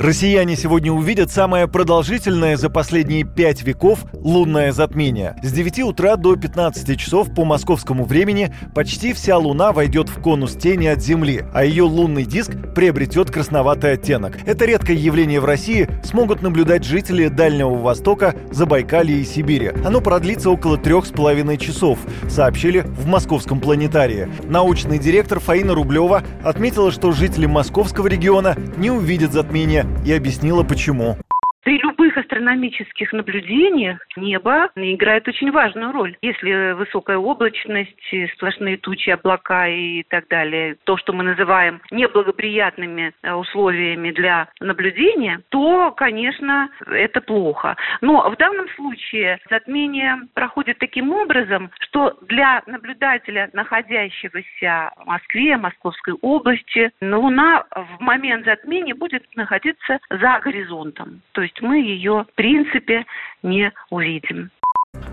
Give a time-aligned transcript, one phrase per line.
[0.00, 5.36] Россияне сегодня увидят самое продолжительное за последние пять веков лунное затмение.
[5.42, 10.54] С 9 утра до 15 часов по московскому времени почти вся Луна войдет в конус
[10.54, 14.38] тени от Земли, а ее лунный диск приобретет красноватый оттенок.
[14.46, 19.70] Это редкое явление в России смогут наблюдать жители Дальнего Востока, Забайкалья и Сибири.
[19.84, 24.30] Оно продлится около трех с половиной часов, сообщили в московском планетарии.
[24.44, 31.16] Научный директор Фаина Рублева отметила, что жители московского региона не увидят затмения и объяснила почему.
[31.62, 31.78] При
[32.10, 36.16] любых астрономических наблюдениях небо играет очень важную роль.
[36.22, 43.32] Если высокая облачность, сплошные тучи, облака и так далее, то, что мы называем неблагоприятными э,
[43.32, 47.76] условиями для наблюдения, то, конечно, это плохо.
[48.00, 56.14] Но в данном случае затмение проходит таким образом, что для наблюдателя, находящегося в Москве, Московской
[56.20, 61.22] области, Луна в момент затмения будет находиться за горизонтом.
[61.32, 63.04] То есть мы ее, в принципе,
[63.42, 64.50] не увидим.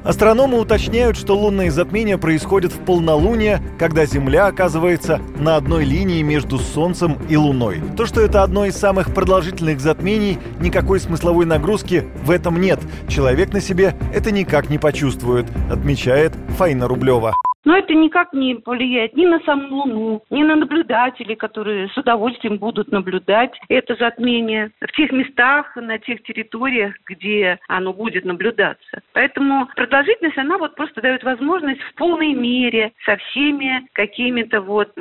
[0.03, 6.57] Астрономы уточняют, что лунные затмения происходят в полнолуние, когда Земля оказывается на одной линии между
[6.57, 7.81] Солнцем и Луной.
[7.95, 12.79] То, что это одно из самых продолжительных затмений, никакой смысловой нагрузки в этом нет.
[13.07, 17.33] Человек на себе это никак не почувствует, отмечает Фаина Рублева.
[17.67, 22.59] Но это никак не повлияет ни на саму Луну, ни на наблюдателей, которые с удовольствием
[22.59, 29.01] будут наблюдать это затмение в тех местах, на тех территориях, где оно будет наблюдаться.
[29.11, 34.93] Поэтому продолжительность, она вот просто дает возможность в полной мере со всеми какими-то вот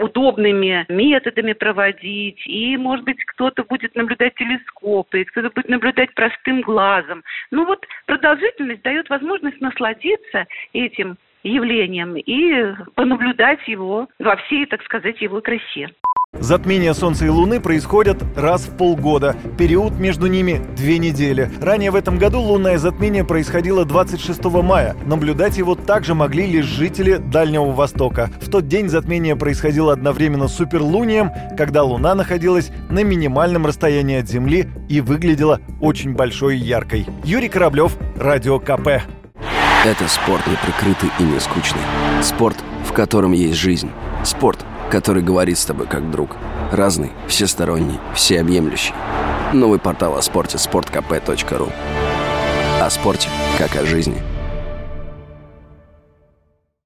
[0.00, 2.40] удобными методами проводить.
[2.46, 7.24] И, может быть, кто-то будет наблюдать телескопы, кто-то будет наблюдать простым глазом.
[7.50, 15.20] Ну вот продолжительность дает возможность насладиться этим явлением и понаблюдать его во всей, так сказать,
[15.20, 15.88] его красе.
[16.40, 19.36] Затмения Солнца и Луны происходят раз в полгода.
[19.58, 21.50] Период между ними– две недели.
[21.60, 24.96] Ранее в этом году лунное затмение происходило 26 мая.
[25.04, 28.30] Наблюдать его также могли лишь жители Дальнего Востока.
[28.40, 34.28] В тот день затмение происходило одновременно с суперлунием, когда Луна находилась на минимальном расстоянии от
[34.28, 37.04] Земли и выглядела очень большой и яркой.
[37.24, 39.02] Юрий Кораблев, Радио КП.
[39.84, 41.82] Это спорт неприкрытый и не скучный.
[42.22, 42.56] Спорт,
[42.86, 43.90] в котором есть жизнь.
[44.24, 46.36] Спорт, который говорит с тобой как друг.
[46.70, 48.94] Разный, всесторонний, всеобъемлющий.
[49.52, 51.72] Новый портал о спорте– sportkp.ru
[52.80, 53.28] О спорте,
[53.58, 54.22] как о жизни–